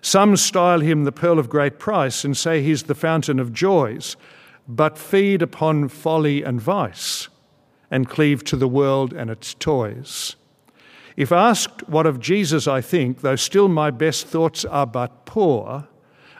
Some 0.00 0.36
style 0.36 0.80
him 0.80 1.04
the 1.04 1.12
pearl 1.12 1.38
of 1.38 1.48
great 1.48 1.78
price 1.78 2.24
and 2.24 2.36
say 2.36 2.62
he's 2.62 2.84
the 2.84 2.94
fountain 2.94 3.38
of 3.38 3.52
joys, 3.52 4.16
but 4.68 4.98
feed 4.98 5.40
upon 5.40 5.88
folly 5.88 6.42
and 6.42 6.60
vice 6.60 7.28
and 7.90 8.08
cleave 8.08 8.44
to 8.44 8.56
the 8.56 8.68
world 8.68 9.12
and 9.12 9.30
its 9.30 9.54
toys. 9.54 10.36
If 11.16 11.30
asked 11.30 11.88
what 11.88 12.06
of 12.06 12.20
Jesus 12.20 12.66
I 12.66 12.80
think, 12.80 13.20
though 13.20 13.36
still 13.36 13.68
my 13.68 13.90
best 13.90 14.26
thoughts 14.26 14.64
are 14.64 14.86
but 14.86 15.24
poor, 15.26 15.86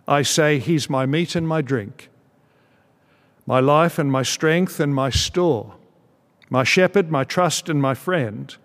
I 0.07 0.23
say, 0.23 0.59
He's 0.59 0.91
my 0.91 1.07
meat 1.07 1.35
and 1.35 1.47
my 1.47 1.63
drink, 1.63 2.11
my 3.47 3.61
life 3.61 3.99
and 3.99 4.11
my 4.11 4.23
strength 4.23 4.81
and 4.81 4.95
my 4.95 5.11
store, 5.11 5.75
my 6.51 6.65
shepherd, 6.65 7.11
my 7.11 7.25
trust 7.25 7.69
and 7.69 7.81
my 7.81 7.95
friend, 7.95 8.57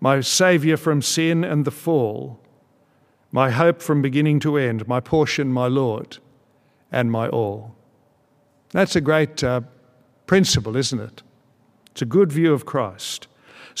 my 0.00 0.20
Saviour 0.20 0.76
from 0.76 1.02
sin 1.02 1.44
and 1.44 1.64
the 1.64 1.70
fall, 1.70 2.40
my 3.32 3.50
hope 3.50 3.82
from 3.82 4.02
beginning 4.02 4.40
to 4.40 4.56
end, 4.56 4.88
my 4.88 5.00
portion, 5.00 5.52
my 5.52 5.66
Lord, 5.66 6.18
and 6.90 7.10
my 7.10 7.28
all. 7.28 7.74
That's 8.70 8.96
a 8.96 9.00
great 9.00 9.42
uh, 9.44 9.62
principle, 10.26 10.76
isn't 10.76 11.00
it? 11.00 11.22
It's 11.90 12.02
a 12.02 12.06
good 12.06 12.32
view 12.32 12.52
of 12.52 12.66
Christ. 12.66 13.26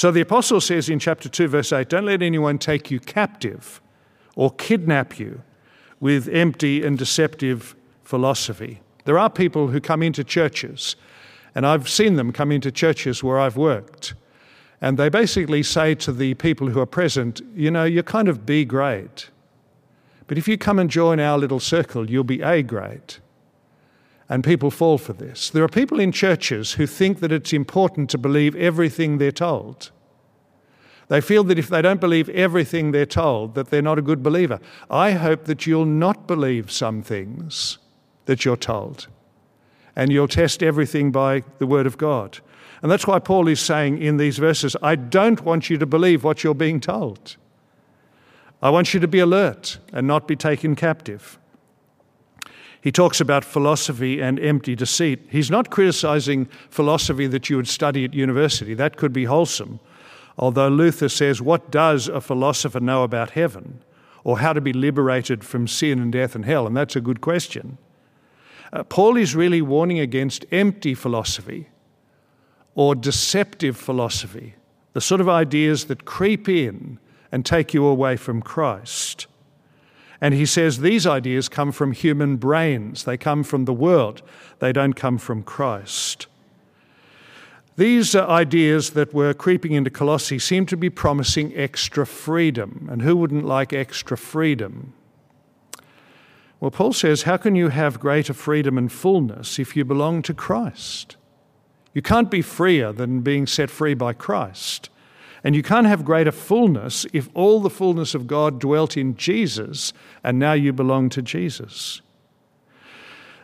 So 0.00 0.10
the 0.10 0.22
apostle 0.22 0.62
says 0.62 0.88
in 0.88 0.98
chapter 0.98 1.28
2, 1.28 1.48
verse 1.48 1.74
8, 1.74 1.90
Don't 1.90 2.06
let 2.06 2.22
anyone 2.22 2.56
take 2.56 2.90
you 2.90 3.00
captive 3.00 3.82
or 4.34 4.50
kidnap 4.50 5.18
you 5.18 5.42
with 6.00 6.26
empty 6.28 6.82
and 6.82 6.96
deceptive 6.96 7.76
philosophy. 8.02 8.80
There 9.04 9.18
are 9.18 9.28
people 9.28 9.68
who 9.68 9.78
come 9.78 10.02
into 10.02 10.24
churches, 10.24 10.96
and 11.54 11.66
I've 11.66 11.86
seen 11.86 12.16
them 12.16 12.32
come 12.32 12.50
into 12.50 12.72
churches 12.72 13.22
where 13.22 13.38
I've 13.38 13.58
worked, 13.58 14.14
and 14.80 14.98
they 14.98 15.10
basically 15.10 15.62
say 15.62 15.94
to 15.96 16.12
the 16.12 16.32
people 16.32 16.70
who 16.70 16.80
are 16.80 16.86
present, 16.86 17.42
You 17.54 17.70
know, 17.70 17.84
you're 17.84 18.02
kind 18.02 18.28
of 18.28 18.46
B 18.46 18.64
grade. 18.64 19.24
But 20.28 20.38
if 20.38 20.48
you 20.48 20.56
come 20.56 20.78
and 20.78 20.88
join 20.88 21.20
our 21.20 21.36
little 21.36 21.60
circle, 21.60 22.08
you'll 22.08 22.24
be 22.24 22.40
A 22.40 22.62
grade 22.62 23.16
and 24.30 24.44
people 24.44 24.70
fall 24.70 24.96
for 24.96 25.12
this. 25.12 25.50
There 25.50 25.64
are 25.64 25.68
people 25.68 25.98
in 25.98 26.12
churches 26.12 26.74
who 26.74 26.86
think 26.86 27.18
that 27.18 27.32
it's 27.32 27.52
important 27.52 28.08
to 28.10 28.16
believe 28.16 28.54
everything 28.54 29.18
they're 29.18 29.32
told. 29.32 29.90
They 31.08 31.20
feel 31.20 31.42
that 31.44 31.58
if 31.58 31.68
they 31.68 31.82
don't 31.82 32.00
believe 32.00 32.28
everything 32.28 32.92
they're 32.92 33.04
told, 33.04 33.56
that 33.56 33.70
they're 33.70 33.82
not 33.82 33.98
a 33.98 34.02
good 34.02 34.22
believer. 34.22 34.60
I 34.88 35.10
hope 35.12 35.46
that 35.46 35.66
you'll 35.66 35.84
not 35.84 36.28
believe 36.28 36.70
some 36.70 37.02
things 37.02 37.78
that 38.26 38.44
you're 38.44 38.56
told. 38.56 39.08
And 39.96 40.12
you'll 40.12 40.28
test 40.28 40.62
everything 40.62 41.10
by 41.10 41.42
the 41.58 41.66
Word 41.66 41.86
of 41.86 41.98
God. 41.98 42.38
And 42.82 42.90
that's 42.92 43.08
why 43.08 43.18
Paul 43.18 43.48
is 43.48 43.58
saying 43.58 44.00
in 44.00 44.16
these 44.16 44.38
verses, 44.38 44.76
I 44.80 44.94
don't 44.94 45.44
want 45.44 45.68
you 45.68 45.76
to 45.78 45.86
believe 45.86 46.22
what 46.22 46.44
you're 46.44 46.54
being 46.54 46.78
told. 46.78 47.36
I 48.62 48.70
want 48.70 48.94
you 48.94 49.00
to 49.00 49.08
be 49.08 49.18
alert 49.18 49.78
and 49.92 50.06
not 50.06 50.28
be 50.28 50.36
taken 50.36 50.76
captive. 50.76 51.39
He 52.82 52.90
talks 52.90 53.20
about 53.20 53.44
philosophy 53.44 54.20
and 54.20 54.40
empty 54.40 54.74
deceit. 54.74 55.20
He's 55.28 55.50
not 55.50 55.70
criticizing 55.70 56.46
philosophy 56.70 57.26
that 57.26 57.50
you 57.50 57.56
would 57.56 57.68
study 57.68 58.04
at 58.04 58.14
university. 58.14 58.72
That 58.74 58.96
could 58.96 59.12
be 59.12 59.24
wholesome. 59.24 59.80
Although 60.38 60.68
Luther 60.68 61.10
says, 61.10 61.42
What 61.42 61.70
does 61.70 62.08
a 62.08 62.20
philosopher 62.20 62.80
know 62.80 63.02
about 63.02 63.30
heaven? 63.30 63.82
Or 64.24 64.38
how 64.38 64.52
to 64.52 64.60
be 64.60 64.72
liberated 64.72 65.44
from 65.44 65.66
sin 65.66 65.98
and 65.98 66.12
death 66.12 66.34
and 66.34 66.44
hell? 66.44 66.66
And 66.66 66.76
that's 66.76 66.96
a 66.96 67.00
good 67.00 67.20
question. 67.20 67.78
Uh, 68.72 68.84
Paul 68.84 69.16
is 69.16 69.34
really 69.34 69.62
warning 69.62 69.98
against 69.98 70.44
empty 70.52 70.94
philosophy 70.94 71.68
or 72.74 72.94
deceptive 72.94 73.76
philosophy, 73.76 74.54
the 74.92 75.00
sort 75.00 75.20
of 75.20 75.28
ideas 75.28 75.86
that 75.86 76.04
creep 76.04 76.48
in 76.48 76.98
and 77.32 77.44
take 77.44 77.74
you 77.74 77.84
away 77.84 78.16
from 78.16 78.40
Christ. 78.40 79.26
And 80.20 80.34
he 80.34 80.44
says 80.44 80.78
these 80.78 81.06
ideas 81.06 81.48
come 81.48 81.72
from 81.72 81.92
human 81.92 82.36
brains, 82.36 83.04
they 83.04 83.16
come 83.16 83.42
from 83.42 83.64
the 83.64 83.72
world, 83.72 84.22
they 84.58 84.72
don't 84.72 84.92
come 84.92 85.18
from 85.18 85.42
Christ. 85.42 86.26
These 87.76 88.14
uh, 88.14 88.26
ideas 88.26 88.90
that 88.90 89.14
were 89.14 89.32
creeping 89.32 89.72
into 89.72 89.88
Colossae 89.88 90.38
seem 90.38 90.66
to 90.66 90.76
be 90.76 90.90
promising 90.90 91.56
extra 91.56 92.04
freedom. 92.04 92.86
And 92.90 93.00
who 93.00 93.16
wouldn't 93.16 93.46
like 93.46 93.72
extra 93.72 94.18
freedom? 94.18 94.92
Well, 96.60 96.70
Paul 96.70 96.92
says, 96.92 97.22
How 97.22 97.38
can 97.38 97.54
you 97.54 97.70
have 97.70 97.98
greater 97.98 98.34
freedom 98.34 98.76
and 98.76 98.92
fullness 98.92 99.58
if 99.58 99.74
you 99.76 99.86
belong 99.86 100.20
to 100.22 100.34
Christ? 100.34 101.16
You 101.94 102.02
can't 102.02 102.30
be 102.30 102.42
freer 102.42 102.92
than 102.92 103.22
being 103.22 103.46
set 103.46 103.70
free 103.70 103.94
by 103.94 104.12
Christ. 104.12 104.89
And 105.42 105.56
you 105.56 105.62
can't 105.62 105.86
have 105.86 106.04
greater 106.04 106.32
fullness 106.32 107.06
if 107.12 107.28
all 107.34 107.60
the 107.60 107.70
fullness 107.70 108.14
of 108.14 108.26
God 108.26 108.58
dwelt 108.60 108.96
in 108.96 109.16
Jesus 109.16 109.92
and 110.22 110.38
now 110.38 110.52
you 110.52 110.72
belong 110.72 111.08
to 111.10 111.22
Jesus. 111.22 112.02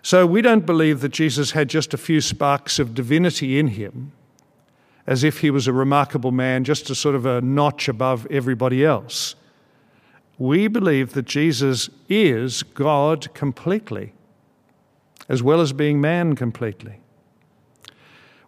So 0.02 0.26
we 0.26 0.42
don't 0.42 0.66
believe 0.66 1.00
that 1.00 1.08
Jesus 1.08 1.52
had 1.52 1.68
just 1.68 1.92
a 1.94 1.98
few 1.98 2.20
sparks 2.20 2.78
of 2.78 2.94
divinity 2.94 3.58
in 3.58 3.68
him, 3.68 4.12
as 5.06 5.24
if 5.24 5.40
he 5.40 5.50
was 5.50 5.66
a 5.66 5.72
remarkable 5.72 6.30
man, 6.30 6.62
just 6.62 6.90
a 6.90 6.94
sort 6.94 7.14
of 7.14 7.26
a 7.26 7.40
notch 7.40 7.88
above 7.88 8.26
everybody 8.30 8.84
else. 8.84 9.34
We 10.38 10.68
believe 10.68 11.14
that 11.14 11.24
Jesus 11.24 11.88
is 12.08 12.62
God 12.62 13.32
completely, 13.34 14.12
as 15.28 15.42
well 15.42 15.60
as 15.60 15.72
being 15.72 16.00
man 16.00 16.36
completely. 16.36 17.00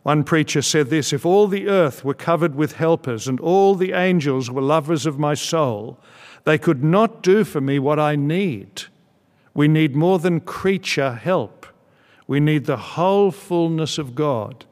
One 0.09 0.25
preacher 0.25 0.63
said 0.63 0.89
this 0.89 1.13
If 1.13 1.27
all 1.27 1.49
the 1.49 1.69
earth 1.69 2.03
were 2.03 2.15
covered 2.15 2.55
with 2.55 2.77
helpers 2.77 3.29
and 3.29 3.39
all 3.41 3.75
the 3.75 3.93
angels 3.93 4.51
were 4.51 4.63
lovers 4.63 5.05
of 5.05 5.19
my 5.19 5.35
soul, 5.35 6.01
they 6.45 6.57
could 6.57 6.83
not 6.83 7.23
do 7.23 7.45
for 7.45 7.61
me 7.61 7.79
what 7.79 7.99
I 7.99 8.17
need. 8.17 8.85
We 9.53 9.69
need 9.69 9.95
more 9.95 10.19
than 10.19 10.41
creature 10.41 11.13
help. 11.13 11.67
We 12.27 12.41
need 12.41 12.65
the 12.65 12.79
whole 12.79 13.31
fullness 13.31 13.99
of 13.99 14.15
God, 14.15 14.65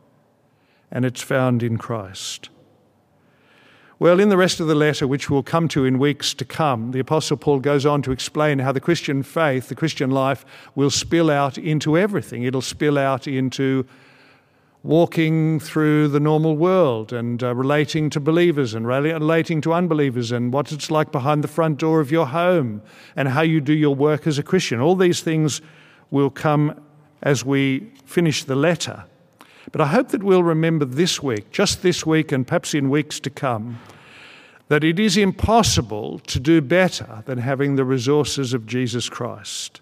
and 0.90 1.04
it's 1.04 1.20
found 1.20 1.62
in 1.62 1.76
Christ. 1.76 2.48
Well, 3.98 4.20
in 4.20 4.30
the 4.30 4.38
rest 4.38 4.58
of 4.58 4.68
the 4.68 4.74
letter, 4.74 5.06
which 5.06 5.28
we'll 5.28 5.42
come 5.42 5.68
to 5.68 5.84
in 5.84 5.98
weeks 5.98 6.32
to 6.32 6.46
come, 6.46 6.92
the 6.92 7.00
Apostle 7.00 7.36
Paul 7.36 7.60
goes 7.60 7.84
on 7.84 8.00
to 8.02 8.10
explain 8.10 8.60
how 8.60 8.72
the 8.72 8.80
Christian 8.80 9.22
faith, 9.22 9.68
the 9.68 9.74
Christian 9.74 10.10
life, 10.10 10.46
will 10.74 10.88
spill 10.88 11.30
out 11.30 11.58
into 11.58 11.98
everything. 11.98 12.44
It'll 12.44 12.62
spill 12.62 12.96
out 12.96 13.28
into 13.28 13.86
walking 14.86 15.58
through 15.58 16.06
the 16.06 16.20
normal 16.20 16.56
world 16.56 17.12
and 17.12 17.42
uh, 17.42 17.52
relating 17.52 18.08
to 18.08 18.20
believers 18.20 18.72
and 18.72 18.86
relating 18.86 19.60
to 19.60 19.72
unbelievers 19.72 20.30
and 20.30 20.52
what 20.52 20.70
it's 20.70 20.92
like 20.92 21.10
behind 21.10 21.42
the 21.42 21.48
front 21.48 21.76
door 21.78 21.98
of 21.98 22.12
your 22.12 22.26
home 22.26 22.80
and 23.16 23.28
how 23.28 23.40
you 23.40 23.60
do 23.60 23.72
your 23.72 23.94
work 23.94 24.28
as 24.28 24.38
a 24.38 24.44
Christian. 24.44 24.80
All 24.80 24.94
these 24.94 25.20
things 25.22 25.60
will 26.12 26.30
come 26.30 26.80
as 27.22 27.44
we 27.44 27.80
finish 28.04 28.44
the 28.44 28.54
letter. 28.54 29.04
But 29.72 29.80
I 29.80 29.86
hope 29.86 30.10
that 30.10 30.22
we'll 30.22 30.44
remember 30.44 30.84
this 30.84 31.20
week, 31.20 31.50
just 31.50 31.82
this 31.82 32.06
week 32.06 32.30
and 32.30 32.46
perhaps 32.46 32.72
in 32.72 32.88
weeks 32.88 33.18
to 33.20 33.30
come, 33.30 33.80
that 34.68 34.84
it 34.84 35.00
is 35.00 35.16
impossible 35.16 36.20
to 36.20 36.38
do 36.38 36.60
better 36.60 37.24
than 37.26 37.38
having 37.38 37.74
the 37.74 37.84
resources 37.84 38.54
of 38.54 38.66
Jesus 38.66 39.08
Christ. 39.08 39.80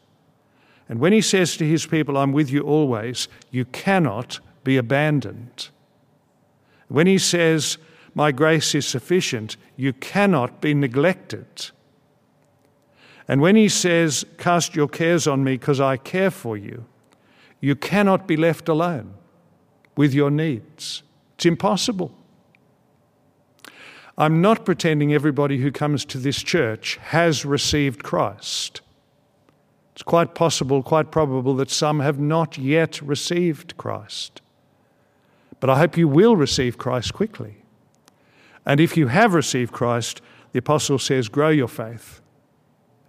And 0.88 0.98
when 0.98 1.12
he 1.12 1.20
says 1.20 1.58
to 1.58 1.66
his 1.66 1.84
people, 1.84 2.16
I'm 2.16 2.32
with 2.32 2.50
you 2.50 2.62
always, 2.62 3.28
you 3.50 3.66
cannot 3.66 4.40
be 4.64 4.76
abandoned. 4.76 5.68
When 6.88 7.06
he 7.06 7.18
says, 7.18 7.78
My 8.14 8.32
grace 8.32 8.74
is 8.74 8.86
sufficient, 8.86 9.56
you 9.76 9.92
cannot 9.92 10.60
be 10.60 10.74
neglected. 10.74 11.70
And 13.28 13.40
when 13.40 13.56
he 13.56 13.68
says, 13.68 14.24
Cast 14.38 14.74
your 14.74 14.88
cares 14.88 15.26
on 15.26 15.44
me 15.44 15.54
because 15.54 15.80
I 15.80 15.96
care 15.96 16.30
for 16.30 16.56
you, 16.56 16.84
you 17.60 17.76
cannot 17.76 18.26
be 18.26 18.36
left 18.36 18.68
alone 18.68 19.14
with 19.96 20.12
your 20.12 20.30
needs. 20.30 21.02
It's 21.36 21.46
impossible. 21.46 22.14
I'm 24.16 24.40
not 24.40 24.64
pretending 24.64 25.12
everybody 25.12 25.58
who 25.58 25.72
comes 25.72 26.04
to 26.06 26.18
this 26.18 26.42
church 26.42 26.98
has 27.02 27.44
received 27.44 28.04
Christ. 28.04 28.80
It's 29.92 30.02
quite 30.02 30.34
possible, 30.34 30.82
quite 30.82 31.10
probable 31.10 31.56
that 31.56 31.70
some 31.70 32.00
have 32.00 32.18
not 32.18 32.58
yet 32.58 33.00
received 33.02 33.76
Christ. 33.76 34.40
But 35.64 35.70
I 35.70 35.78
hope 35.78 35.96
you 35.96 36.08
will 36.08 36.36
receive 36.36 36.76
Christ 36.76 37.14
quickly. 37.14 37.56
And 38.66 38.80
if 38.80 38.98
you 38.98 39.06
have 39.06 39.32
received 39.32 39.72
Christ, 39.72 40.20
the 40.52 40.58
apostle 40.58 40.98
says, 40.98 41.30
grow 41.30 41.48
your 41.48 41.68
faith 41.68 42.20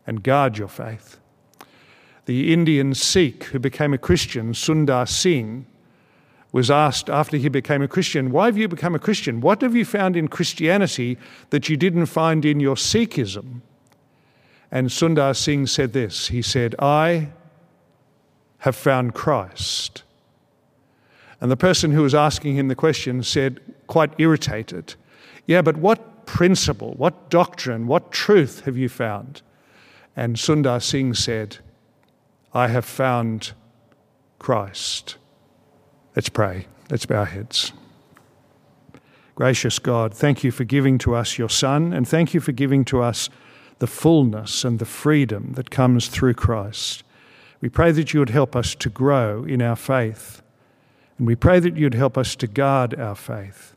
and 0.08 0.24
guard 0.24 0.58
your 0.58 0.70
faith. 0.70 1.20
The 2.28 2.54
Indian 2.54 2.94
Sikh 2.94 3.44
who 3.44 3.60
became 3.60 3.94
a 3.94 3.98
Christian, 3.98 4.54
Sundar 4.54 5.06
Singh, 5.06 5.66
was 6.54 6.72
asked 6.72 7.10
after 7.10 7.36
he 7.36 7.50
became 7.50 7.82
a 7.82 7.90
Christian, 7.90 8.32
Why 8.32 8.46
have 8.46 8.58
you 8.58 8.70
become 8.70 8.96
a 8.96 9.00
Christian? 9.00 9.42
What 9.42 9.62
have 9.62 9.76
you 9.76 9.84
found 9.84 10.16
in 10.16 10.30
Christianity 10.30 11.18
that 11.50 11.68
you 11.68 11.76
didn't 11.76 12.06
find 12.06 12.46
in 12.46 12.62
your 12.62 12.78
Sikhism? 12.78 13.64
And 14.72 14.88
Sundar 14.88 15.36
Singh 15.36 15.68
said 15.68 15.92
this 15.92 16.30
He 16.30 16.42
said, 16.42 16.74
I 16.80 17.32
have 18.60 18.78
found 18.78 19.14
Christ. 19.14 20.05
And 21.42 21.52
the 21.52 21.58
person 21.58 21.92
who 21.92 22.02
was 22.02 22.16
asking 22.16 22.56
him 22.56 22.68
the 22.68 22.76
question 22.76 23.24
said, 23.24 23.60
quite 23.88 24.14
irritated, 24.18 24.96
Yeah, 25.46 25.62
but 25.62 25.78
what 25.78 26.26
principle, 26.26 26.94
what 26.98 27.30
doctrine, 27.30 27.88
what 27.88 28.12
truth 28.12 28.62
have 28.66 28.78
you 28.78 28.90
found? 28.90 29.42
And 30.16 30.38
Sundar 30.38 30.82
Singh 30.82 31.14
said, 31.14 31.58
I 32.54 32.70
have 32.70 32.86
found 32.86 33.52
Christ. 34.40 35.18
Let's 36.16 36.30
pray. 36.30 36.68
Let's 36.90 37.06
bow 37.06 37.18
our 37.18 37.26
heads. 37.26 37.74
Gracious 39.36 39.80
God, 39.80 40.14
thank 40.14 40.46
you 40.46 40.52
for 40.52 40.64
giving 40.64 40.98
to 41.00 41.14
us 41.14 41.38
your 41.38 41.50
Son, 41.50 41.92
and 41.92 42.08
thank 42.08 42.34
you 42.34 42.40
for 42.40 42.54
giving 42.54 42.86
to 42.86 43.02
us 43.02 43.30
the 43.80 43.88
fullness 43.88 44.64
and 44.64 44.80
the 44.80 44.86
freedom 44.86 45.52
that 45.56 45.70
comes 45.70 46.08
through 46.08 46.36
Christ. 46.36 47.04
We 47.60 47.68
pray 47.68 47.92
that 47.92 48.14
you 48.14 48.22
would 48.22 48.30
help 48.30 48.56
us 48.56 48.76
to 48.76 48.90
grow 48.90 49.44
in 49.44 49.62
our 49.62 49.76
faith 49.76 50.42
and 51.18 51.28
we 51.28 51.36
pray 51.36 51.60
that 51.60 51.78
you'd 51.78 51.94
help 51.94 52.18
us 52.18 52.36
to 52.38 52.48
guard 52.48 53.00
our 53.00 53.16
faith. 53.16 53.76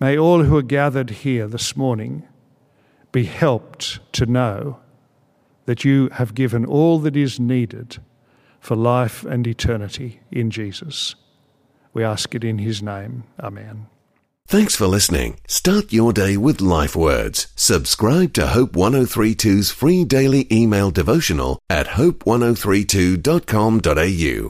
May 0.00 0.16
all 0.16 0.44
who 0.44 0.56
are 0.56 0.62
gathered 0.62 1.10
here 1.10 1.46
this 1.46 1.76
morning 1.76 2.26
be 3.12 3.24
helped 3.24 4.00
to 4.12 4.24
know 4.26 4.80
that 5.66 5.84
you 5.84 6.08
have 6.12 6.34
given 6.34 6.64
all 6.64 6.98
that 7.00 7.16
is 7.16 7.40
needed 7.40 7.98
for 8.60 8.76
life 8.76 9.24
and 9.24 9.46
eternity 9.46 10.20
in 10.30 10.50
Jesus. 10.50 11.14
We 11.92 12.02
ask 12.04 12.34
it 12.34 12.44
in 12.44 12.58
his 12.58 12.82
name. 12.82 13.24
Amen. 13.40 13.86
Thanks 14.46 14.74
for 14.74 14.86
listening. 14.86 15.38
Start 15.46 15.92
your 15.92 16.14
day 16.14 16.38
with 16.38 16.62
life 16.62 16.96
words. 16.96 17.48
Subscribe 17.54 18.32
to 18.34 18.46
Hope 18.46 18.72
1032's 18.72 19.70
free 19.70 20.04
daily 20.04 20.46
email 20.50 20.90
devotional 20.90 21.58
at 21.68 21.88
hope1032.com.au. 21.88 24.46